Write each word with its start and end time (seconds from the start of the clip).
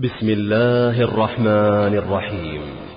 بسم 0.00 0.28
الله 0.28 1.00
الرحمن 1.00 1.94
الرحيم. 1.98 2.87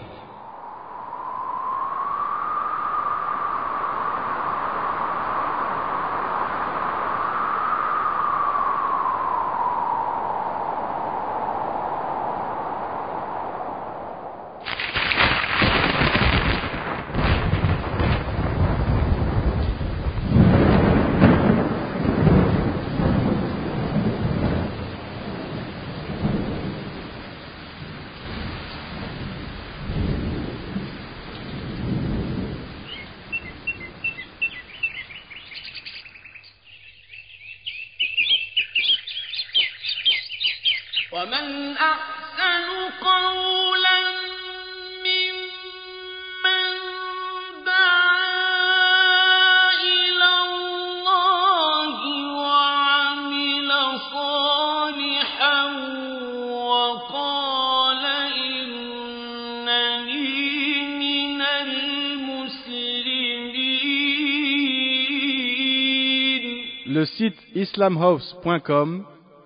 site 67.20 67.38
islamhouse.com 67.54 69.04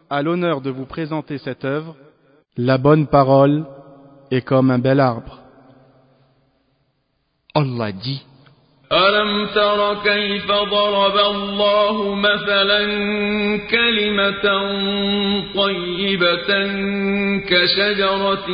a 0.09 0.23
l'honneur 0.23 0.61
de 0.61 0.71
vous 0.71 0.87
présenter 0.87 1.39
cette 1.39 1.65
œuvre. 1.65 1.97
La 2.57 2.79
bonne 2.79 3.07
parole 3.07 3.67
est 4.31 4.43
comme 4.43 4.71
un 4.71 4.79
bel 4.79 5.01
arbre. 5.01 5.39
Allah 7.55 7.93
dit 7.93 8.23
ألم 8.93 9.47
تر 9.55 9.95
كيف 10.05 10.47
ضرب 10.47 11.17
الله 11.17 12.15
مثلا 12.15 12.87
كلمة 13.71 14.43
طيبة 15.55 16.67
كشجرة 17.51 18.47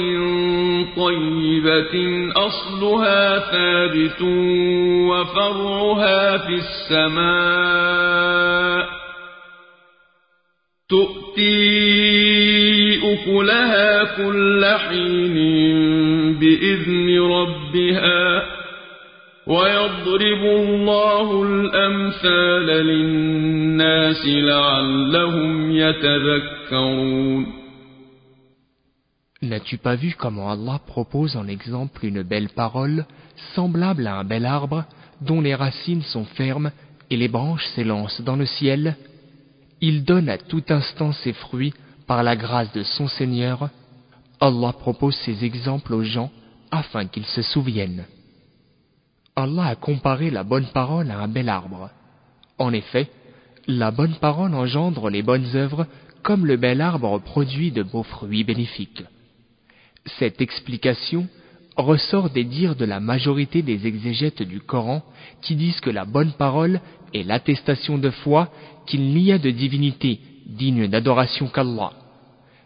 طيبة 0.97 1.95
أصلها 2.37 3.39
ثابت 3.39 4.23
وفرعها 5.11 6.39
في 6.39 6.55
السماء 6.93 8.17
تؤتي 10.91 11.97
أكلها 13.13 14.05
كل 14.17 14.65
حين 14.65 15.37
بإذن 16.39 17.21
ربها 17.21 18.43
ويضرب 19.47 20.43
الله 20.45 21.43
الأمثال 21.43 22.67
للناس 22.67 24.27
لعلهم 24.27 25.71
يتذكرون 25.71 27.47
N'as-tu 29.43 29.77
pas 29.77 29.97
vu 29.97 30.15
comment 30.19 30.51
Allah 30.51 30.81
propose 30.87 31.37
en 31.37 31.47
exemple 31.47 32.07
une 32.07 32.23
belle 32.23 32.49
parole 32.49 33.05
semblable 33.55 34.07
à 34.07 34.17
un 34.17 34.25
bel 34.25 34.47
arbre 34.47 34.85
dont 35.21 35.41
les 35.41 35.55
racines 35.55 36.03
sont 36.03 36.25
fermes 36.25 36.71
et 37.11 37.17
les 37.17 37.29
branches 37.29 37.67
s'élancent 37.75 38.23
dans 38.23 38.37
le 38.37 38.47
ciel 38.47 38.97
Il 39.82 40.04
donne 40.06 40.30
à 40.30 40.38
tout 40.38 40.64
instant 40.70 41.12
ses 41.12 41.34
fruits 41.34 41.74
par 42.08 42.24
la 42.24 42.36
grâce 42.36 42.72
de 42.72 42.84
son 42.84 43.08
Seigneur. 43.08 43.70
Allah 44.40 44.74
propose 44.74 45.16
ces 45.18 45.44
exemples 45.44 45.94
aux 45.94 46.04
gens 46.04 46.32
afin 46.70 47.08
qu'ils 47.08 47.26
se 47.26 47.42
souviennent. 47.42 48.06
Allah 49.36 49.66
a 49.66 49.76
comparé 49.76 50.30
la 50.30 50.44
bonne 50.44 50.68
parole 50.68 51.10
à 51.10 51.20
un 51.20 51.28
bel 51.28 51.50
arbre. 51.50 51.90
En 52.60 52.74
effet, 52.74 53.10
la 53.68 53.92
bonne 53.92 54.16
parole 54.16 54.54
engendre 54.54 55.10
les 55.10 55.24
bonnes 55.24 55.56
œuvres 55.56 55.88
comme 56.22 56.46
le 56.46 56.58
bel 56.58 56.82
arbre 56.82 57.20
produit 57.20 57.72
de 57.72 57.82
beaux 57.82 58.04
fruits 58.04 58.44
bénéfiques. 58.44 59.04
Cette 60.20 60.42
explication 60.42 61.28
ressort 61.78 62.30
des 62.30 62.44
dires 62.44 62.76
de 62.76 62.86
la 62.86 63.00
majorité 63.00 63.62
des 63.62 63.88
exégètes 63.88 64.44
du 64.44 64.60
Coran 64.60 65.04
qui 65.42 65.56
disent 65.56 65.80
que 65.80 65.90
la 65.90 66.06
bonne 66.06 66.34
parole 66.34 66.82
est 67.14 67.24
l'attestation 67.24 67.98
de 67.98 68.10
foi 68.10 68.50
qu'il 68.86 69.14
n'y 69.14 69.32
a 69.32 69.38
de 69.38 69.50
divinité 69.50 70.20
digne 70.46 70.88
d'adoration 70.88 71.48
qu'Allah. 71.48 71.94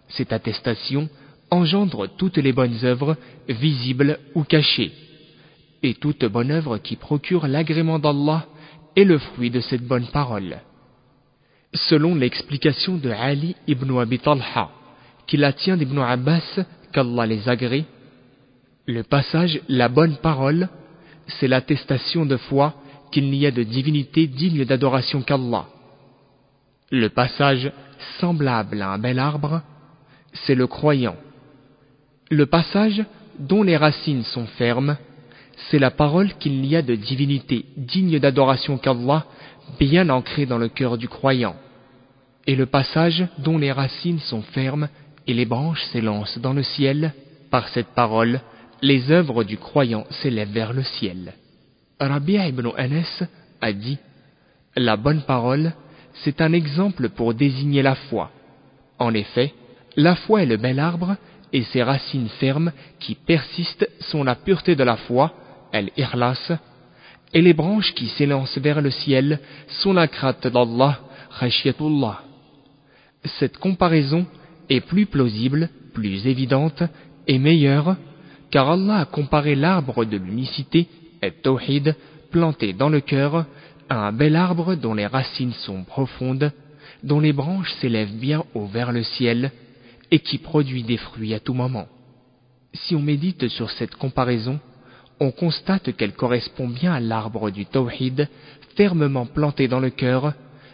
Cette 0.10 0.34
attestation 0.34 1.10
engendre 1.52 2.08
toutes 2.18 2.38
les 2.38 2.54
bonnes 2.54 2.78
œuvres, 2.84 3.16
visibles 3.48 4.20
ou 4.34 4.44
cachées, 4.44 4.92
et 5.84 5.94
toute 5.94 6.26
bonne 6.26 6.52
œuvre 6.52 6.78
qui 6.80 6.96
procure 6.96 7.48
l'agrément 7.48 8.00
d'Allah 8.00 8.46
est 8.96 9.04
le 9.04 9.18
fruit 9.18 9.52
de 9.52 9.60
cette 9.60 9.86
bonne 9.86 10.08
parole. 10.08 10.58
Selon 11.74 12.16
l'explication 12.16 12.98
de 12.98 13.10
Ali 13.10 13.56
ibn 13.68 13.98
Abi 14.00 14.20
Talha, 14.20 14.70
qui 15.28 15.38
la 15.38 15.54
tient 15.54 15.78
d'Ibn 15.78 16.00
Abbas, 16.00 16.60
qu'Allah 16.94 17.26
les 17.26 17.48
agrée, 17.50 17.86
le 18.88 19.04
passage 19.04 19.62
La 19.68 19.90
bonne 19.90 20.18
parole, 20.18 20.70
c'est 21.28 21.48
l'attestation 21.48 22.26
de 22.26 22.38
foi 22.38 22.76
qu'il 23.12 23.30
n'y 23.30 23.46
a 23.46 23.52
de 23.52 23.64
divinité 23.64 24.28
digne 24.28 24.66
d'adoration 24.66 25.22
qu'Allah. 25.22 25.66
Le 26.92 27.10
passage 27.10 27.72
semblable 28.20 28.82
à 28.82 28.92
un 28.92 29.00
bel 29.00 29.18
arbre, 29.18 29.62
c'est 30.34 30.56
le 30.56 30.68
croyant. 30.68 31.16
Le 32.30 32.46
passage 32.46 33.04
dont 33.40 33.64
les 33.64 33.78
racines 33.78 34.24
sont 34.24 34.46
fermes, 34.46 34.98
c'est 35.70 35.80
la 35.80 35.92
parole 35.92 36.34
qu'il 36.36 36.62
n'y 36.62 36.76
a 36.76 36.82
de 36.82 36.96
divinité 36.96 37.66
digne 37.78 38.20
d'adoration 38.20 38.78
qu'Allah, 38.78 39.26
bien 39.80 40.10
ancrée 40.10 40.46
dans 40.46 40.60
le 40.60 40.70
cœur 40.70 40.98
du 40.98 41.08
croyant. 41.08 41.56
Et 42.46 42.56
le 42.56 42.68
passage 42.68 43.26
dont 43.40 43.58
les 43.58 43.72
racines 43.72 44.20
sont 44.20 44.44
fermes 44.44 44.90
et 45.26 45.34
les 45.34 45.46
branches 45.46 45.84
s'élancent 45.86 46.38
dans 46.38 46.54
le 46.54 46.62
ciel, 46.62 47.14
par 47.50 47.68
cette 47.70 47.88
parole, 47.96 48.42
les 48.86 49.10
œuvres 49.10 49.44
du 49.44 49.58
croyant 49.58 50.06
s'élèvent 50.12 50.52
vers 50.52 50.72
le 50.72 50.84
ciel. 50.84 51.34
Rabbi 52.00 52.36
ibn 52.36 52.70
Anas 52.78 53.24
a 53.60 53.74
dit 53.74 53.98
La 54.76 54.96
bonne 54.96 55.24
parole, 55.24 55.74
c'est 56.24 56.40
un 56.40 56.54
exemple 56.54 57.10
pour 57.10 57.34
désigner 57.34 57.82
la 57.82 57.96
foi. 57.96 58.30
En 59.00 59.16
effet, 59.16 59.54
la 59.96 60.16
foi 60.16 60.44
est 60.44 60.46
le 60.46 60.58
bel 60.58 60.80
arbre 60.80 61.16
et 61.52 61.64
ses 61.64 61.82
racines 61.82 62.30
fermes 62.40 62.72
qui 63.00 63.16
persistent 63.16 63.90
sont 64.02 64.24
la 64.24 64.36
pureté 64.36 64.76
de 64.76 64.84
la 64.84 64.98
foi, 64.98 65.34
el-ikhlas, 65.74 66.52
et 67.34 67.42
les 67.42 67.54
branches 67.54 67.94
qui 67.96 68.08
s'élancent 68.10 68.60
vers 68.60 68.82
le 68.82 68.92
ciel 68.92 69.40
sont 69.82 69.94
la 69.94 70.08
crainte 70.08 70.46
d'Allah, 70.46 71.00
khashiyatullah. 71.40 72.22
Cette 73.40 73.58
comparaison 73.58 74.28
est 74.70 74.82
plus 74.82 75.08
plausible, 75.08 75.70
plus 75.96 76.28
évidente 76.28 76.84
et 77.26 77.40
meilleure, 77.40 77.96
car 78.56 78.70
Allah 78.70 79.00
a 79.00 79.06
comparé 79.06 79.54
l'arbre 79.54 80.06
de 80.06 80.16
l'unicité, 80.16 80.88
et 81.22 81.32
tawhid, 81.32 81.94
planté 82.32 82.72
dans 82.72 82.88
le 82.88 83.02
cœur, 83.02 83.46
à 83.90 84.08
un 84.08 84.14
bel 84.14 84.38
arbre 84.38 84.76
dont 84.76 84.94
les 84.94 85.08
racines 85.08 85.52
sont 85.52 85.84
profondes, 85.84 86.54
dont 87.04 87.20
les 87.20 87.34
branches 87.34 87.74
s'élèvent 87.82 88.16
bien 88.16 88.46
haut 88.54 88.68
vers 88.68 88.94
le 88.94 89.04
ciel, 89.04 89.52
et 90.10 90.20
qui 90.20 90.38
produit 90.38 90.84
des 90.84 90.96
fruits 90.96 91.34
à 91.34 91.42
tout 91.42 91.54
moment. 91.54 91.88
Si 92.74 92.96
on 92.96 93.02
médite 93.02 93.50
sur 93.50 93.70
cette 93.72 93.96
comparaison, 93.96 94.58
on 95.20 95.32
constate 95.32 95.94
qu'elle 95.98 96.14
correspond 96.14 96.70
bien 96.70 96.94
à 96.94 97.02
l'arbre 97.02 97.52
du 97.52 97.66
tawhid, 97.66 98.30
fermement 98.78 99.26
planté 99.26 99.68
dans 99.68 99.82
le 99.82 99.90
cœur, 99.90 100.32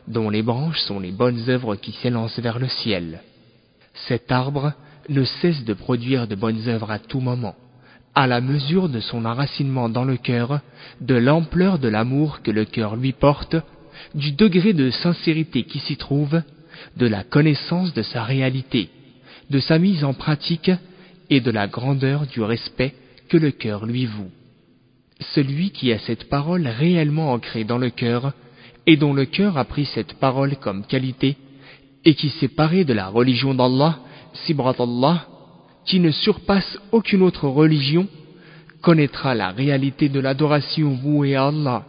dont 0.08 0.30
les 0.30 0.44
branches 0.44 0.82
sont 0.82 1.00
les 1.00 1.12
bonnes 1.12 1.50
œuvres 1.50 1.76
qui 1.76 1.94
s'élancent 1.94 2.38
vers 2.38 2.60
le 2.60 2.68
ciel. 2.68 3.24
Cet 4.08 4.32
arbre 4.32 4.74
ne 5.10 5.24
cesse 5.24 5.66
de 5.66 5.74
produire 5.74 6.28
de 6.28 6.36
bonnes 6.36 6.68
œuvres 6.68 6.92
à 6.92 7.00
tout 7.00 7.22
moment, 7.22 7.56
à 8.16 8.28
la 8.28 8.42
mesure 8.42 8.90
de 8.90 9.00
son 9.00 9.26
enracinement 9.26 9.90
dans 9.90 10.04
le 10.04 10.18
cœur, 10.18 10.60
de 11.00 11.16
l'ampleur 11.16 11.80
de 11.80 11.88
l'amour 11.88 12.42
que 12.42 12.52
le 12.52 12.66
cœur 12.66 12.96
lui 12.96 13.14
porte, 13.14 13.56
du 14.16 14.32
degré 14.32 14.74
de 14.74 14.90
sincérité 14.90 15.64
qui 15.64 15.80
s'y 15.80 15.96
trouve, 15.96 16.42
de 16.98 17.08
la 17.08 17.24
connaissance 17.24 17.94
de 17.94 18.02
sa 18.02 18.24
réalité, 18.24 18.90
de 19.50 19.60
sa 19.60 19.80
mise 19.80 20.04
en 20.04 20.14
pratique 20.14 20.72
et 21.30 21.40
de 21.40 21.52
la 21.52 21.68
grandeur 21.68 22.26
du 22.28 22.42
respect 22.42 22.94
que 23.30 23.38
le 23.38 23.52
cœur 23.52 23.86
lui 23.86 24.06
voue. 24.06 24.32
Celui 25.34 25.72
qui 25.72 25.94
a 25.94 26.00
cette 26.00 26.30
parole 26.30 26.68
réellement 26.68 27.32
ancrée 27.32 27.64
dans 27.64 27.78
le 27.78 27.90
cœur 27.90 28.34
et 28.88 28.98
dont 28.98 29.14
le 29.14 29.26
cœur 29.26 29.58
a 29.58 29.66
pris 29.66 29.86
cette 29.86 30.16
parole 30.16 30.56
comme 30.58 30.86
qualité 30.86 31.38
et 32.04 32.16
qui 32.16 32.30
s'est 32.30 32.48
paré 32.48 32.84
de 32.84 32.94
la 32.94 33.08
religion 33.08 33.54
d'Allah, 33.54 34.00
Sibrat 34.34 34.76
Allah, 34.80 35.28
qui 35.86 36.00
ne 36.00 36.12
surpasse 36.12 36.78
aucune 36.92 37.22
autre 37.22 37.48
religion, 37.48 38.08
connaîtra 38.82 39.36
la 39.36 39.52
réalité 39.52 40.10
de 40.10 40.20
l'adoration 40.20 40.92
vouée 40.92 41.36
à 41.36 41.48
Allah. 41.48 41.84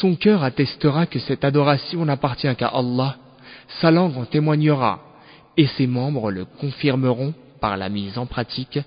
Son 0.00 0.14
cœur 0.16 0.42
attestera 0.42 1.06
que 1.06 1.18
cette 1.18 1.44
adoration 1.44 2.04
n'appartient 2.04 2.54
qu'à 2.56 2.68
Allah, 2.68 3.16
sa 3.80 3.90
langue 3.90 4.16
en 4.16 4.24
témoignera, 4.24 5.00
et 5.56 5.66
ses 5.66 5.86
membres 5.86 6.30
le 6.30 6.44
confirmeront 6.44 7.34
par 7.60 7.76
la 7.76 7.88
mise 7.88 8.18
en 8.18 8.26
pratique, 8.26 8.78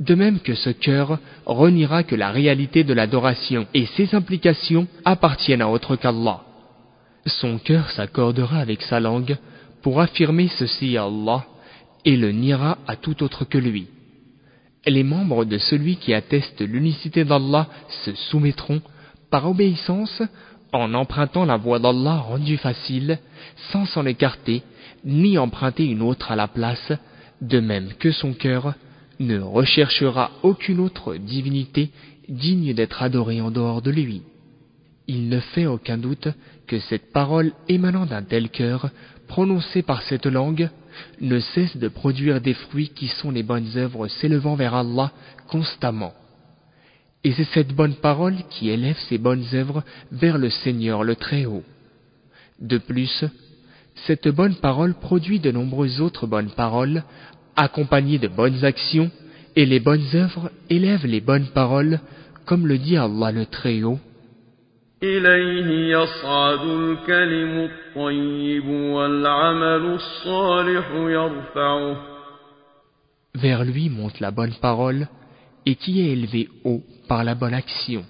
de 0.00 0.14
même 0.14 0.40
que 0.40 0.54
ce 0.54 0.70
cœur 0.70 1.18
reniera 1.46 2.02
que 2.02 2.14
la 2.14 2.30
réalité 2.30 2.84
de 2.84 2.94
l'adoration 2.94 3.66
et 3.74 3.86
ses 3.86 4.14
implications 4.14 4.86
appartiennent 5.04 5.62
à 5.62 5.68
autre 5.68 5.96
qu'Allah. 5.96 6.40
Son 7.26 7.58
cœur 7.58 7.90
s'accordera 7.90 8.58
avec 8.58 8.82
sa 8.82 8.98
langue 8.98 9.36
pour 9.82 10.00
affirmer 10.00 10.48
ceci 10.48 10.96
à 10.96 11.04
Allah 11.04 11.44
et 12.04 12.16
le 12.16 12.32
niera 12.32 12.78
à 12.86 12.96
tout 12.96 13.22
autre 13.22 13.44
que 13.44 13.58
lui. 13.58 13.86
Les 14.86 15.02
membres 15.02 15.44
de 15.44 15.58
celui 15.58 15.96
qui 15.96 16.14
atteste 16.14 16.60
l'unicité 16.60 17.24
d'Allah 17.24 17.68
se 18.04 18.14
soumettront 18.14 18.80
par 19.30 19.48
obéissance 19.48 20.22
en 20.72 20.94
empruntant 20.94 21.44
la 21.44 21.56
voie 21.56 21.78
d'Allah 21.78 22.16
rendue 22.16 22.56
facile, 22.56 23.18
sans 23.72 23.84
s'en 23.86 24.06
écarter, 24.06 24.62
ni 25.04 25.38
emprunter 25.38 25.84
une 25.86 26.02
autre 26.02 26.30
à 26.30 26.36
la 26.36 26.48
place, 26.48 26.92
de 27.40 27.60
même 27.60 27.92
que 27.98 28.12
son 28.12 28.32
cœur 28.32 28.74
ne 29.18 29.38
recherchera 29.38 30.30
aucune 30.42 30.80
autre 30.80 31.16
divinité 31.16 31.90
digne 32.28 32.72
d'être 32.74 33.02
adorée 33.02 33.40
en 33.40 33.50
dehors 33.50 33.82
de 33.82 33.90
lui. 33.90 34.22
Il 35.06 35.28
ne 35.28 35.40
fait 35.40 35.66
aucun 35.66 35.98
doute 35.98 36.28
que 36.66 36.78
cette 36.78 37.12
parole 37.12 37.52
émanant 37.68 38.06
d'un 38.06 38.22
tel 38.22 38.48
cœur, 38.48 38.90
prononcée 39.26 39.82
par 39.82 40.02
cette 40.02 40.26
langue, 40.26 40.70
ne 41.20 41.40
cesse 41.40 41.76
de 41.76 41.88
produire 41.88 42.40
des 42.40 42.54
fruits 42.54 42.90
qui 42.94 43.08
sont 43.08 43.30
les 43.30 43.42
bonnes 43.42 43.76
œuvres 43.76 44.08
s'élevant 44.08 44.54
vers 44.54 44.74
Allah 44.74 45.12
constamment. 45.48 46.12
Et 47.22 47.32
c'est 47.32 47.48
cette 47.52 47.74
bonne 47.74 47.96
parole 47.96 48.36
qui 48.48 48.70
élève 48.70 48.96
ces 49.08 49.18
bonnes 49.18 49.44
œuvres 49.52 49.84
vers 50.10 50.38
le 50.38 50.48
Seigneur 50.50 51.04
le 51.04 51.16
Très-Haut. 51.16 51.64
De 52.60 52.78
plus, 52.78 53.24
cette 54.06 54.28
bonne 54.28 54.54
parole 54.56 54.94
produit 54.94 55.40
de 55.40 55.50
nombreuses 55.50 56.00
autres 56.00 56.26
bonnes 56.26 56.50
paroles, 56.50 57.04
accompagnées 57.56 58.18
de 58.18 58.28
bonnes 58.28 58.64
actions, 58.64 59.10
et 59.56 59.66
les 59.66 59.80
bonnes 59.80 60.06
œuvres 60.14 60.50
élèvent 60.70 61.06
les 61.06 61.20
bonnes 61.20 61.48
paroles, 61.48 62.00
comme 62.46 62.66
le 62.66 62.78
dit 62.78 62.96
Allah 62.96 63.32
le 63.32 63.46
Très-Haut. 63.46 63.98
Vers 73.34 73.64
lui 73.64 73.88
monte 73.88 74.20
la 74.20 74.30
bonne 74.30 74.52
parole 74.60 75.08
et 75.64 75.76
qui 75.76 76.02
est 76.02 76.12
élevé 76.12 76.50
haut 76.64 76.82
par 77.08 77.24
la 77.24 77.34
bonne 77.34 77.54
action. 77.54 78.04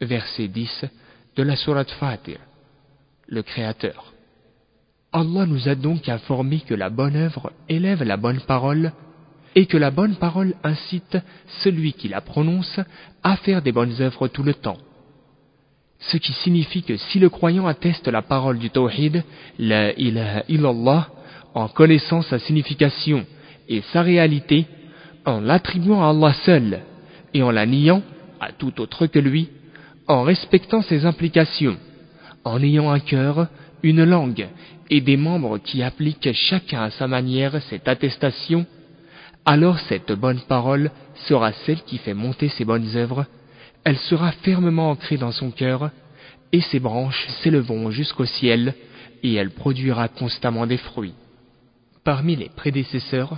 Verset 0.00 0.48
10 0.48 0.86
de 1.36 1.42
la 1.44 1.54
Sourate 1.54 1.92
Fatir, 2.00 2.38
le 3.28 3.42
Créateur. 3.42 4.12
Allah 5.12 5.46
nous 5.46 5.68
a 5.68 5.76
donc 5.76 6.08
informé 6.08 6.62
que 6.66 6.74
la 6.74 6.90
bonne 6.90 7.14
œuvre 7.14 7.52
élève 7.68 8.02
la 8.02 8.16
bonne 8.16 8.40
parole 8.40 8.90
et 9.54 9.66
que 9.66 9.76
la 9.76 9.92
bonne 9.92 10.16
parole 10.16 10.54
incite 10.64 11.16
celui 11.62 11.92
qui 11.92 12.08
la 12.08 12.22
prononce 12.22 12.80
à 13.22 13.36
faire 13.36 13.62
des 13.62 13.70
bonnes 13.70 13.94
œuvres 14.00 14.26
tout 14.26 14.42
le 14.42 14.54
temps. 14.54 14.78
Ce 15.98 16.16
qui 16.18 16.32
signifie 16.32 16.82
que 16.82 16.96
si 16.96 17.18
le 17.18 17.28
croyant 17.30 17.66
atteste 17.66 18.08
la 18.08 18.22
parole 18.22 18.58
du 18.58 18.70
tawhid, 18.70 19.24
la 19.58 19.92
ilaha 19.98 20.44
en 21.54 21.68
connaissant 21.68 22.22
sa 22.22 22.38
signification 22.38 23.24
et 23.68 23.80
sa 23.92 24.02
réalité, 24.02 24.66
en 25.24 25.40
l'attribuant 25.40 26.02
à 26.02 26.10
Allah 26.10 26.34
seul 26.44 26.80
et 27.34 27.42
en 27.42 27.50
la 27.50 27.66
niant 27.66 28.02
à 28.40 28.52
tout 28.52 28.80
autre 28.80 29.06
que 29.06 29.18
lui, 29.18 29.48
en 30.06 30.22
respectant 30.22 30.82
ses 30.82 31.06
implications, 31.06 31.76
en 32.44 32.62
ayant 32.62 32.90
un 32.90 33.00
cœur, 33.00 33.48
une 33.82 34.04
langue 34.04 34.48
et 34.90 35.00
des 35.00 35.16
membres 35.16 35.58
qui 35.58 35.82
appliquent 35.82 36.32
chacun 36.32 36.82
à 36.82 36.90
sa 36.90 37.08
manière 37.08 37.60
cette 37.62 37.88
attestation, 37.88 38.66
alors 39.44 39.78
cette 39.80 40.12
bonne 40.12 40.40
parole 40.48 40.90
sera 41.26 41.52
celle 41.52 41.82
qui 41.82 41.98
fait 41.98 42.14
monter 42.14 42.48
ses 42.48 42.64
bonnes 42.64 42.96
œuvres 42.96 43.26
elle 43.86 43.98
sera 43.98 44.32
fermement 44.32 44.90
ancrée 44.90 45.16
dans 45.16 45.30
son 45.30 45.52
cœur, 45.52 45.90
et 46.50 46.60
ses 46.60 46.80
branches 46.80 47.28
s'élèveront 47.40 47.92
jusqu'au 47.92 48.24
ciel, 48.24 48.74
et 49.22 49.34
elle 49.34 49.52
produira 49.52 50.08
constamment 50.08 50.66
des 50.66 50.76
fruits. 50.76 51.14
Parmi 52.02 52.34
les 52.34 52.48
prédécesseurs, 52.48 53.36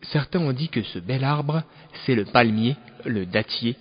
certains 0.00 0.40
ont 0.40 0.54
dit 0.54 0.70
que 0.70 0.82
ce 0.84 0.98
bel 0.98 1.22
arbre, 1.22 1.64
c'est 2.06 2.14
le 2.14 2.24
palmier, 2.24 2.76
le 3.04 3.26
dattier, 3.26 3.76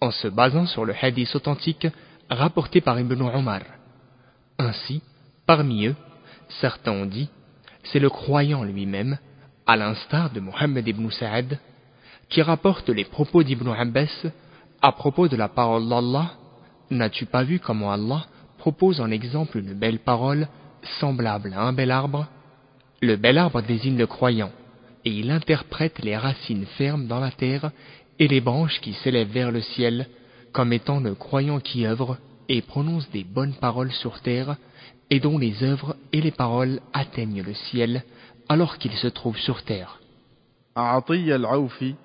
en 0.00 0.12
se 0.12 0.28
basant 0.28 0.66
sur 0.66 0.84
le 0.84 0.94
hadith 1.02 1.34
authentique 1.34 1.88
rapporté 2.30 2.80
par 2.80 3.00
Ibn 3.00 3.20
Omar. 3.20 3.62
Ainsi, 4.60 5.02
parmi 5.44 5.88
eux, 5.88 5.96
certains 6.60 6.92
ont 6.92 7.06
dit, 7.06 7.30
c'est 7.82 7.98
le 7.98 8.10
croyant 8.10 8.62
lui-même, 8.62 9.18
à 9.66 9.76
l'instar 9.76 10.30
de 10.30 10.38
Mohammed 10.38 10.86
ibn 10.86 11.10
Sa'ad, 11.10 11.58
qui 12.28 12.42
rapporte 12.42 12.90
les 12.90 13.04
propos 13.04 13.42
d'Ibn 13.42 13.70
Abbas 13.70 14.28
à 14.80 14.92
propos 14.92 15.28
de 15.28 15.36
la 15.36 15.48
parole 15.48 15.88
d'Allah, 15.88 16.32
n'as-tu 16.90 17.26
pas 17.26 17.42
vu 17.42 17.58
comment 17.58 17.92
Allah 17.92 18.26
propose 18.58 19.00
en 19.00 19.10
exemple 19.10 19.58
une 19.58 19.74
belle 19.74 19.98
parole 19.98 20.48
semblable 21.00 21.52
à 21.54 21.62
un 21.62 21.72
bel 21.72 21.90
arbre? 21.90 22.26
Le 23.00 23.16
bel 23.16 23.38
arbre 23.38 23.62
désigne 23.62 23.96
le 23.96 24.06
croyant, 24.06 24.50
et 25.04 25.10
il 25.10 25.30
interprète 25.30 25.98
les 26.00 26.16
racines 26.16 26.66
fermes 26.76 27.06
dans 27.06 27.20
la 27.20 27.30
terre 27.30 27.70
et 28.18 28.28
les 28.28 28.40
branches 28.40 28.80
qui 28.80 28.94
s'élèvent 28.94 29.30
vers 29.30 29.52
le 29.52 29.60
ciel 29.60 30.08
comme 30.52 30.72
étant 30.72 31.00
le 31.00 31.14
croyant 31.14 31.60
qui 31.60 31.86
œuvre 31.86 32.18
et 32.48 32.62
prononce 32.62 33.08
des 33.10 33.24
bonnes 33.24 33.54
paroles 33.54 33.92
sur 33.92 34.20
terre 34.20 34.56
et 35.10 35.20
dont 35.20 35.38
les 35.38 35.62
œuvres 35.62 35.96
et 36.12 36.20
les 36.20 36.30
paroles 36.30 36.80
atteignent 36.92 37.42
le 37.42 37.54
ciel 37.54 38.02
alors 38.48 38.78
qu'il 38.78 38.92
se 38.92 39.06
trouve 39.06 39.38
sur 39.38 39.62
terre. 39.62 40.00
al-Awfi 40.74 41.96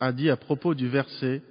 a 0.00 0.12
dit 0.12 0.30
à 0.30 0.36
propos 0.36 0.74
du 0.74 0.88
verset 0.88 1.42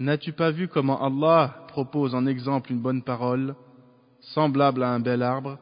N'as-tu 0.00 0.32
pas 0.32 0.52
vu 0.52 0.68
comment 0.68 1.04
Allah 1.04 1.56
propose 1.66 2.14
en 2.14 2.24
exemple 2.26 2.70
une 2.70 2.78
bonne 2.78 3.02
parole, 3.02 3.56
semblable 4.20 4.84
à 4.84 4.90
un 4.90 5.00
bel 5.00 5.24
arbre? 5.24 5.58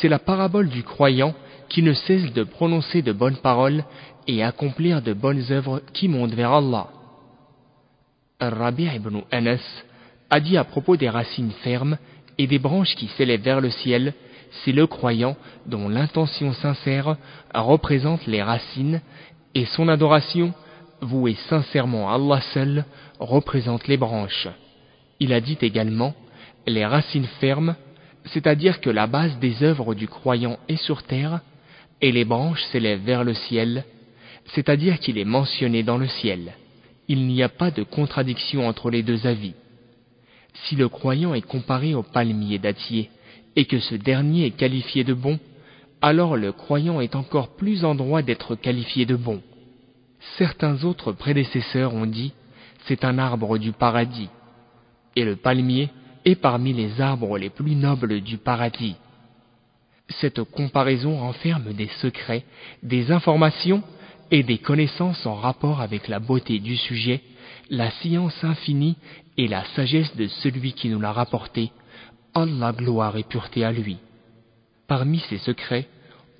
C'est 0.00 0.08
la 0.08 0.20
parabole 0.20 0.68
du 0.68 0.84
croyant 0.84 1.34
qui 1.68 1.82
ne 1.82 1.92
cesse 1.92 2.32
de 2.32 2.44
prononcer 2.44 3.02
de 3.02 3.12
bonnes 3.12 3.38
paroles 3.38 3.82
et 4.28 4.44
accomplir 4.44 5.02
de 5.02 5.12
bonnes 5.12 5.42
œuvres 5.50 5.82
qui 5.92 6.06
montent 6.06 6.34
vers 6.34 6.52
Allah. 6.52 6.86
Rabbi 8.40 8.84
ibn 8.94 9.22
Anas 9.32 9.82
a 10.30 10.38
dit 10.38 10.56
à 10.56 10.62
propos 10.62 10.96
des 10.96 11.08
racines 11.08 11.50
fermes 11.64 11.98
et 12.38 12.46
des 12.46 12.60
branches 12.60 12.94
qui 12.94 13.08
s'élèvent 13.08 13.42
vers 13.42 13.60
le 13.60 13.70
ciel, 13.70 14.14
c'est 14.62 14.72
le 14.72 14.86
croyant 14.86 15.36
dont 15.66 15.88
l'intention 15.88 16.52
sincère 16.52 17.16
représente 17.52 18.24
les 18.28 18.42
racines 18.42 19.00
et 19.56 19.64
son 19.64 19.88
adoration 19.88 20.54
voué 21.00 21.36
sincèrement 21.48 22.10
à 22.10 22.14
Allah 22.14 22.40
seul, 22.52 22.84
représente 23.18 23.88
les 23.88 23.96
branches. 23.96 24.48
Il 25.20 25.32
a 25.32 25.40
dit 25.40 25.58
également 25.60 26.14
les 26.66 26.84
racines 26.84 27.28
fermes, 27.40 27.74
c'est-à-dire 28.26 28.80
que 28.80 28.90
la 28.90 29.06
base 29.06 29.38
des 29.38 29.62
œuvres 29.62 29.94
du 29.94 30.06
croyant 30.08 30.58
est 30.68 30.76
sur 30.76 31.02
terre, 31.02 31.40
et 32.00 32.12
les 32.12 32.24
branches 32.24 32.62
s'élèvent 32.64 33.04
vers 33.04 33.24
le 33.24 33.34
ciel, 33.34 33.84
c'est-à-dire 34.46 34.98
qu'il 34.98 35.18
est 35.18 35.24
mentionné 35.24 35.82
dans 35.82 35.98
le 35.98 36.08
ciel. 36.08 36.52
Il 37.08 37.26
n'y 37.26 37.42
a 37.42 37.48
pas 37.48 37.70
de 37.70 37.82
contradiction 37.82 38.68
entre 38.68 38.90
les 38.90 39.02
deux 39.02 39.26
avis. 39.26 39.54
Si 40.64 40.76
le 40.76 40.88
croyant 40.88 41.34
est 41.34 41.42
comparé 41.42 41.94
au 41.94 42.02
palmier 42.02 42.58
dattier, 42.58 43.10
et 43.56 43.64
que 43.64 43.80
ce 43.80 43.94
dernier 43.94 44.46
est 44.46 44.56
qualifié 44.56 45.04
de 45.04 45.14
bon, 45.14 45.38
alors 46.00 46.36
le 46.36 46.52
croyant 46.52 47.00
est 47.00 47.16
encore 47.16 47.56
plus 47.56 47.84
en 47.84 47.94
droit 47.94 48.22
d'être 48.22 48.54
qualifié 48.54 49.04
de 49.04 49.16
bon. 49.16 49.40
Certains 50.36 50.84
autres 50.84 51.12
prédécesseurs 51.12 51.94
ont 51.94 52.06
dit 52.06 52.32
c'est 52.86 53.04
un 53.04 53.18
arbre 53.18 53.58
du 53.58 53.72
paradis, 53.72 54.28
et 55.16 55.24
le 55.24 55.36
palmier 55.36 55.90
est 56.24 56.36
parmi 56.36 56.72
les 56.72 57.00
arbres 57.00 57.38
les 57.38 57.50
plus 57.50 57.74
nobles 57.74 58.20
du 58.20 58.38
paradis. 58.38 58.96
Cette 60.08 60.42
comparaison 60.42 61.18
renferme 61.18 61.72
des 61.72 61.88
secrets, 62.00 62.44
des 62.82 63.10
informations 63.10 63.82
et 64.30 64.42
des 64.42 64.58
connaissances 64.58 65.26
en 65.26 65.34
rapport 65.34 65.80
avec 65.80 66.08
la 66.08 66.18
beauté 66.18 66.58
du 66.60 66.76
sujet, 66.76 67.22
la 67.70 67.90
science 67.90 68.42
infinie 68.42 68.96
et 69.36 69.48
la 69.48 69.64
sagesse 69.76 70.14
de 70.16 70.26
celui 70.26 70.72
qui 70.72 70.88
nous 70.88 71.00
l'a 71.00 71.12
rapporté, 71.12 71.72
Allah 72.34 72.72
gloire 72.72 73.16
et 73.16 73.22
pureté 73.22 73.64
à 73.64 73.72
lui. 73.72 73.98
Parmi 74.86 75.20
ces 75.28 75.38
secrets, 75.38 75.88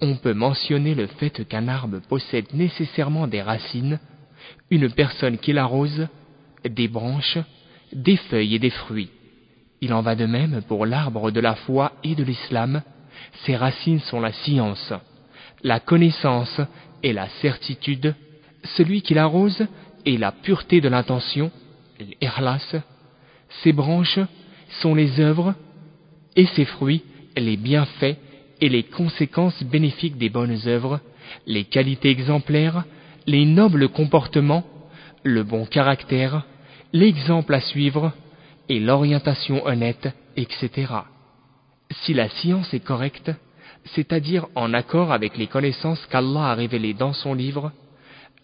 on 0.01 0.17
peut 0.17 0.35
mentionner 0.35 0.95
le 0.95 1.07
fait 1.07 1.47
qu'un 1.47 1.69
arbre 1.69 2.01
possède 2.09 2.53
nécessairement 2.55 3.27
des 3.27 3.43
racines, 3.43 3.99
une 4.71 4.91
personne 4.91 5.39
qui 5.39 5.53
l'arrose, 5.53 6.07
des 6.65 6.89
branches, 6.89 7.39
des 7.93 8.17
feuilles 8.17 8.55
et 8.55 8.59
des 8.59 8.71
fruits. 8.71 9.11
Il 9.81 9.93
en 9.93 10.03
va 10.03 10.15
de 10.15 10.27
même 10.27 10.63
pour 10.69 10.87
l'arbre 10.87 11.31
de 11.31 11.41
la 11.41 11.55
foi 11.55 11.93
et 12.05 12.15
de 12.15 12.25
l'islam. 12.25 12.83
Ses 13.45 13.57
racines 13.57 14.01
sont 14.01 14.21
la 14.21 14.33
science, 14.33 14.93
la 15.63 15.81
connaissance 15.81 16.61
et 17.03 17.13
la 17.13 17.29
certitude, 17.41 18.15
celui 18.77 19.03
qui 19.03 19.15
l'arrose 19.15 19.67
est 20.05 20.19
la 20.19 20.33
pureté 20.33 20.81
de 20.81 20.89
l'intention, 20.89 21.51
l'ikhlas, 21.99 22.77
ses 23.63 23.73
branches 23.73 24.21
sont 24.81 24.95
les 24.95 25.21
œuvres 25.21 25.55
et 26.37 26.47
ses 26.47 26.65
fruits 26.65 27.03
les 27.41 27.57
bienfaits 27.57 28.17
et 28.61 28.69
les 28.69 28.85
conséquences 28.85 29.63
bénéfiques 29.63 30.19
des 30.19 30.31
bonnes 30.31 30.59
œuvres, 30.67 31.01
les 31.47 31.65
qualités 31.65 32.11
exemplaires, 32.11 32.85
les 33.27 33.45
nobles 33.45 33.89
comportements, 33.89 34.65
le 35.23 35.43
bon 35.43 35.67
caractère, 35.67 36.47
l'exemple 36.93 37.55
à 37.55 37.61
suivre 37.61 38.13
et 38.69 38.81
l'orientation 38.81 39.65
honnête, 39.67 40.09
etc. 40.37 40.93
Si 41.91 42.15
la 42.15 42.29
science 42.29 42.73
est 42.75 42.85
correcte, 42.85 43.31
c'est-à-dire 43.95 44.47
en 44.55 44.75
accord 44.75 45.13
avec 45.13 45.37
les 45.37 45.47
connaissances 45.47 46.05
qu'Allah 46.07 46.51
a 46.51 46.55
révélées 46.55 46.95
dans 46.95 47.13
son 47.13 47.35
livre, 47.35 47.73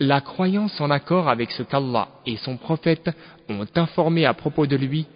la 0.01 0.21
croyance 0.21 0.81
en 0.81 0.91
accord 0.91 1.29
avec 1.29 1.51
ce 1.53 1.63
qu'Allah 1.63 2.09
et 2.27 2.37
son 2.37 2.57
prophète 2.57 3.11
ont 3.49 3.67
informé 3.77 4.27
à 4.27 4.35
propos 4.35 4.67
de 4.67 4.77
lui, 4.77 5.07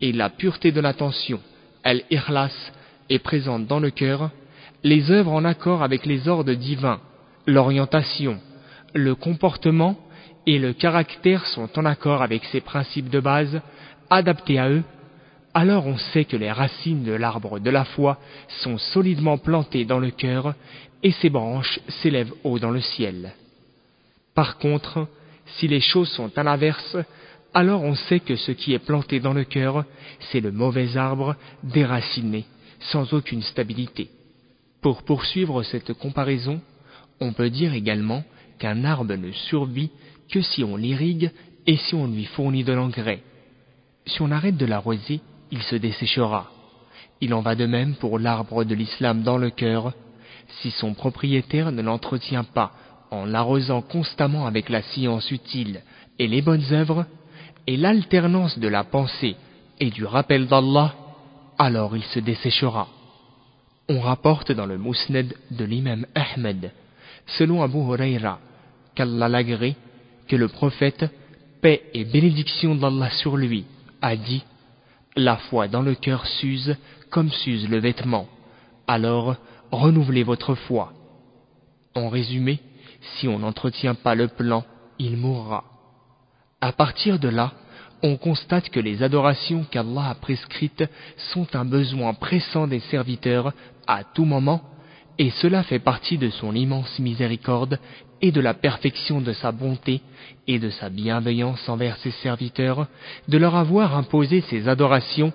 et 0.00 0.12
la 0.12 0.30
pureté 0.30 0.70
de 0.70 0.80
l'attention, 0.80 1.40
al-ikhlas, 1.82 2.52
est 3.10 3.18
présente 3.18 3.66
dans 3.66 3.80
le 3.80 3.90
cœur, 3.90 4.30
les 4.84 5.10
œuvres 5.10 5.32
en 5.32 5.44
accord 5.44 5.82
avec 5.82 6.06
les 6.06 6.28
ordres 6.28 6.52
divins, 6.52 7.00
l'orientation, 7.46 8.38
le 8.94 9.14
comportement 9.14 9.98
et 10.46 10.58
le 10.58 10.72
caractère 10.72 11.44
sont 11.46 11.68
en 11.78 11.84
accord 11.84 12.22
avec 12.22 12.44
ces 12.46 12.60
principes 12.60 13.10
de 13.10 13.20
base, 13.20 13.60
adaptés 14.10 14.58
à 14.58 14.70
eux, 14.70 14.82
alors 15.54 15.86
on 15.86 15.96
sait 15.96 16.24
que 16.24 16.36
les 16.36 16.52
racines 16.52 17.04
de 17.04 17.12
l'arbre 17.12 17.58
de 17.58 17.70
la 17.70 17.84
foi 17.84 18.18
sont 18.62 18.78
solidement 18.78 19.38
plantées 19.38 19.84
dans 19.84 19.98
le 19.98 20.10
cœur 20.10 20.54
et 21.02 21.12
ses 21.12 21.30
branches 21.30 21.80
s'élèvent 21.88 22.34
haut 22.44 22.58
dans 22.58 22.70
le 22.70 22.80
ciel. 22.80 23.32
Par 24.34 24.58
contre, 24.58 25.08
si 25.56 25.66
les 25.66 25.80
choses 25.80 26.10
sont 26.10 26.30
à 26.38 26.42
l'inverse, 26.42 26.96
alors 27.54 27.82
on 27.82 27.94
sait 27.94 28.20
que 28.20 28.36
ce 28.36 28.52
qui 28.52 28.74
est 28.74 28.78
planté 28.78 29.20
dans 29.20 29.32
le 29.32 29.44
cœur, 29.44 29.84
c'est 30.30 30.40
le 30.40 30.52
mauvais 30.52 30.96
arbre 30.96 31.34
déraciné, 31.62 32.44
sans 32.80 33.12
aucune 33.14 33.42
stabilité. 33.42 34.10
Pour 34.80 35.02
poursuivre 35.02 35.62
cette 35.62 35.92
comparaison, 35.92 36.60
on 37.20 37.32
peut 37.32 37.50
dire 37.50 37.74
également 37.74 38.22
qu'un 38.58 38.84
arbre 38.84 39.14
ne 39.14 39.32
survit 39.32 39.90
que 40.30 40.40
si 40.40 40.62
on 40.62 40.76
l'irrigue 40.76 41.30
et 41.66 41.76
si 41.76 41.94
on 41.94 42.06
lui 42.06 42.24
fournit 42.24 42.64
de 42.64 42.72
l'engrais. 42.72 43.22
Si 44.06 44.22
on 44.22 44.30
arrête 44.30 44.56
de 44.56 44.66
l'arroser, 44.66 45.20
il 45.50 45.62
se 45.62 45.76
desséchera. 45.76 46.50
Il 47.20 47.34
en 47.34 47.40
va 47.40 47.54
de 47.54 47.66
même 47.66 47.94
pour 47.96 48.18
l'arbre 48.18 48.64
de 48.64 48.74
l'islam 48.74 49.22
dans 49.22 49.38
le 49.38 49.50
cœur. 49.50 49.92
Si 50.60 50.70
son 50.70 50.94
propriétaire 50.94 51.72
ne 51.72 51.82
l'entretient 51.82 52.44
pas 52.44 52.72
en 53.10 53.24
l'arrosant 53.24 53.82
constamment 53.82 54.46
avec 54.46 54.68
la 54.68 54.82
science 54.82 55.30
utile 55.30 55.82
et 56.18 56.28
les 56.28 56.42
bonnes 56.42 56.72
œuvres, 56.72 57.06
et 57.66 57.76
l'alternance 57.76 58.58
de 58.58 58.68
la 58.68 58.84
pensée 58.84 59.36
et 59.78 59.90
du 59.90 60.04
rappel 60.04 60.46
d'Allah, 60.46 60.94
alors 61.58 61.96
il 61.96 62.04
se 62.04 62.18
desséchera. 62.18 62.88
On 63.90 64.00
rapporte 64.00 64.52
dans 64.52 64.66
le 64.66 64.76
Mousned 64.76 65.34
de 65.50 65.64
l'imam 65.64 66.04
Ahmed, 66.14 66.72
selon 67.38 67.62
Abu 67.62 67.78
Huraira, 67.78 68.38
qu'Allah 68.94 69.28
l'agrée, 69.30 69.76
que 70.28 70.36
le 70.36 70.48
prophète, 70.48 71.06
paix 71.62 71.82
et 71.94 72.04
bénédiction 72.04 72.74
d'Allah 72.74 73.10
sur 73.10 73.38
lui, 73.38 73.64
a 74.02 74.14
dit 74.14 74.44
La 75.16 75.36
foi 75.36 75.68
dans 75.68 75.80
le 75.80 75.94
cœur 75.94 76.26
s'use 76.26 76.76
comme 77.08 77.30
s'use 77.30 77.66
le 77.66 77.78
vêtement. 77.78 78.28
Alors, 78.86 79.36
renouvelez 79.70 80.22
votre 80.22 80.54
foi. 80.54 80.92
En 81.94 82.10
résumé, 82.10 82.60
si 83.00 83.26
on 83.26 83.38
n'entretient 83.38 83.94
pas 83.94 84.14
le 84.14 84.28
plan, 84.28 84.64
il 84.98 85.16
mourra. 85.16 85.64
À 86.60 86.72
partir 86.72 87.18
de 87.18 87.28
là, 87.28 87.54
on 88.02 88.16
constate 88.16 88.68
que 88.70 88.80
les 88.80 89.02
adorations 89.02 89.64
qu'Allah 89.70 90.10
a 90.10 90.14
prescrites 90.14 90.84
sont 91.32 91.46
un 91.54 91.64
besoin 91.64 92.14
pressant 92.14 92.66
des 92.66 92.80
serviteurs 92.80 93.52
à 93.86 94.04
tout 94.04 94.24
moment, 94.24 94.62
et 95.18 95.30
cela 95.30 95.62
fait 95.64 95.80
partie 95.80 96.18
de 96.18 96.30
son 96.30 96.54
immense 96.54 96.98
miséricorde 96.98 97.78
et 98.20 98.32
de 98.32 98.40
la 98.40 98.54
perfection 98.54 99.20
de 99.20 99.32
sa 99.32 99.52
bonté 99.52 100.00
et 100.46 100.58
de 100.58 100.70
sa 100.70 100.88
bienveillance 100.90 101.68
envers 101.68 101.96
ses 101.98 102.10
serviteurs, 102.10 102.86
de 103.28 103.38
leur 103.38 103.56
avoir 103.56 103.96
imposé 103.96 104.42
ces 104.42 104.68
adorations 104.68 105.32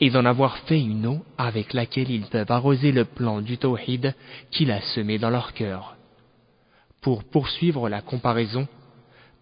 et 0.00 0.10
d'en 0.10 0.24
avoir 0.24 0.56
fait 0.58 0.80
une 0.80 1.06
eau 1.06 1.18
avec 1.38 1.72
laquelle 1.72 2.10
ils 2.10 2.26
peuvent 2.26 2.50
arroser 2.50 2.92
le 2.92 3.04
plan 3.04 3.40
du 3.40 3.58
tawhid 3.58 4.14
qu'il 4.50 4.70
a 4.70 4.80
semé 4.80 5.18
dans 5.18 5.30
leur 5.30 5.52
cœur. 5.52 5.96
Pour 7.00 7.24
poursuivre 7.24 7.88
la 7.88 8.00
comparaison, 8.00 8.66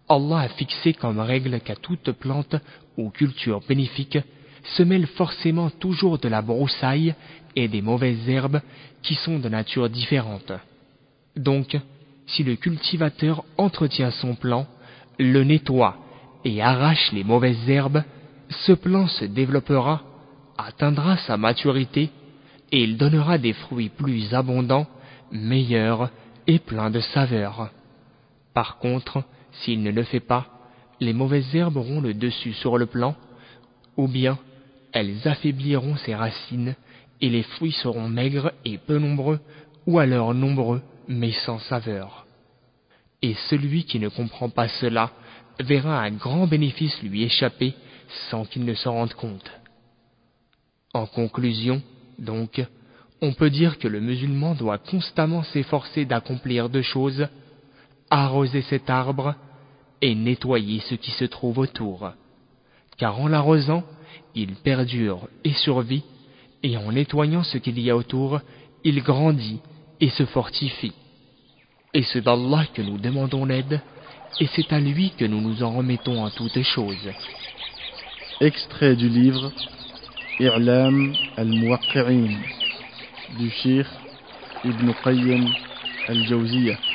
Allah 0.07 0.39
a 0.39 0.47
fixé 0.49 0.93
comme 0.93 1.19
règle 1.19 1.59
qu'à 1.59 1.75
toute 1.75 2.11
plante 2.11 2.55
ou 2.97 3.09
culture 3.09 3.61
bénéfique 3.67 4.19
se 4.75 4.83
mêle 4.83 5.07
forcément 5.07 5.69
toujours 5.69 6.17
de 6.17 6.27
la 6.27 6.41
broussaille 6.41 7.15
et 7.55 7.67
des 7.67 7.81
mauvaises 7.81 8.27
herbes 8.29 8.61
qui 9.01 9.15
sont 9.15 9.39
de 9.39 9.49
nature 9.49 9.89
différente. 9.89 10.51
Donc, 11.35 11.77
si 12.27 12.43
le 12.43 12.55
cultivateur 12.55 13.43
entretient 13.57 14.11
son 14.11 14.35
plant, 14.35 14.67
le 15.19 15.43
nettoie 15.43 15.97
et 16.43 16.61
arrache 16.61 17.11
les 17.11 17.23
mauvaises 17.23 17.69
herbes, 17.69 18.03
ce 18.49 18.73
plant 18.73 19.07
se 19.07 19.25
développera, 19.25 20.01
atteindra 20.57 21.17
sa 21.17 21.37
maturité 21.37 22.09
et 22.71 22.83
il 22.83 22.97
donnera 22.97 23.37
des 23.37 23.53
fruits 23.53 23.89
plus 23.89 24.33
abondants, 24.33 24.87
meilleurs 25.31 26.09
et 26.47 26.59
pleins 26.59 26.89
de 26.89 26.99
saveur. 26.99 27.69
Par 28.55 28.77
contre, 28.77 29.23
s'il 29.51 29.83
ne 29.83 29.91
le 29.91 30.03
fait 30.03 30.21
pas, 30.21 30.47
les 31.01 31.13
mauvaises 31.13 31.53
herbes 31.53 31.75
auront 31.75 31.99
le 31.99 32.13
dessus 32.13 32.53
sur 32.53 32.77
le 32.77 32.85
plant, 32.85 33.15
ou 33.97 34.07
bien 34.07 34.39
elles 34.93 35.27
affaibliront 35.27 35.97
ses 35.97 36.15
racines, 36.15 36.75
et 37.19 37.29
les 37.29 37.43
fruits 37.43 37.73
seront 37.73 38.07
maigres 38.07 38.53
et 38.63 38.77
peu 38.77 38.97
nombreux, 38.97 39.41
ou 39.85 39.99
alors 39.99 40.33
nombreux 40.33 40.81
mais 41.07 41.33
sans 41.33 41.59
saveur. 41.59 42.25
Et 43.21 43.35
celui 43.49 43.83
qui 43.83 43.99
ne 43.99 44.07
comprend 44.07 44.49
pas 44.49 44.69
cela 44.69 45.11
verra 45.59 46.01
un 46.01 46.11
grand 46.11 46.47
bénéfice 46.47 47.01
lui 47.03 47.23
échapper 47.23 47.73
sans 48.29 48.45
qu'il 48.45 48.63
ne 48.63 48.73
s'en 48.73 48.93
rende 48.93 49.13
compte. 49.13 49.51
En 50.93 51.07
conclusion, 51.07 51.81
donc, 52.19 52.65
on 53.21 53.33
peut 53.33 53.49
dire 53.49 53.79
que 53.79 53.87
le 53.89 53.99
musulman 53.99 54.55
doit 54.55 54.77
constamment 54.77 55.43
s'efforcer 55.43 56.05
d'accomplir 56.05 56.69
deux 56.69 56.81
choses, 56.81 57.27
arroser 58.09 58.61
cet 58.63 58.89
arbre 58.89 59.35
et 60.01 60.15
nettoyer 60.15 60.79
ce 60.81 60.95
qui 60.95 61.11
se 61.11 61.25
trouve 61.25 61.59
autour. 61.59 62.11
Car 62.97 63.19
en 63.19 63.27
l'arrosant, 63.27 63.83
il 64.35 64.55
perdure 64.55 65.27
et 65.43 65.53
survit, 65.53 66.03
et 66.63 66.77
en 66.77 66.91
nettoyant 66.91 67.43
ce 67.43 67.57
qu'il 67.57 67.79
y 67.79 67.89
a 67.89 67.95
autour, 67.95 68.41
il 68.83 69.01
grandit 69.01 69.59
et 69.99 70.09
se 70.09 70.25
fortifie. 70.25 70.93
Et 71.93 72.03
c'est 72.03 72.21
d'Allah 72.21 72.65
que 72.73 72.81
nous 72.81 72.97
demandons 72.97 73.45
l'aide, 73.45 73.81
et 74.39 74.47
c'est 74.47 74.71
à 74.73 74.79
lui 74.79 75.11
que 75.17 75.25
nous 75.25 75.41
nous 75.41 75.63
en 75.63 75.71
remettons 75.71 76.23
en 76.23 76.29
toutes 76.29 76.61
choses. 76.61 77.09
Extrait 78.41 78.95
du 78.95 79.07
livre 79.07 79.51
I'lam 80.39 81.13
al-Muwaqqi'in 81.37 82.35
du 83.39 83.49
Shir 83.49 83.85
Ibn 84.65 84.91
Qayyim 85.03 85.47
al-Jawziyah. 86.09 86.94